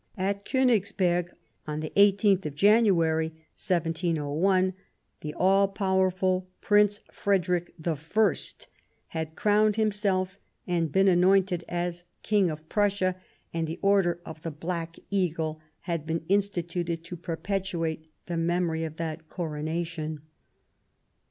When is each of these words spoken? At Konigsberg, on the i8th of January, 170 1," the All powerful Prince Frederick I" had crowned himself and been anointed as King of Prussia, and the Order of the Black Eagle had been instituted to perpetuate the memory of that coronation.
At 0.17 0.45
Konigsberg, 0.49 1.31
on 1.67 1.79
the 1.81 1.91
i8th 1.95 2.47
of 2.47 2.55
January, 2.55 3.27
170 3.55 4.13
1," 4.19 4.73
the 5.21 5.35
All 5.35 5.67
powerful 5.67 6.49
Prince 6.59 7.01
Frederick 7.11 7.71
I" 7.85 7.97
had 9.17 9.35
crowned 9.35 9.75
himself 9.75 10.39
and 10.65 10.91
been 10.91 11.07
anointed 11.07 11.63
as 11.69 12.05
King 12.23 12.49
of 12.49 12.67
Prussia, 12.67 13.15
and 13.53 13.67
the 13.67 13.77
Order 13.83 14.19
of 14.25 14.41
the 14.41 14.49
Black 14.49 14.95
Eagle 15.11 15.61
had 15.81 16.07
been 16.07 16.25
instituted 16.27 17.03
to 17.03 17.15
perpetuate 17.15 18.09
the 18.25 18.37
memory 18.37 18.83
of 18.83 18.95
that 18.95 19.29
coronation. 19.29 20.21